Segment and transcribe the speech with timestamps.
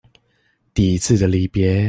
[0.73, 1.75] 第一次的離別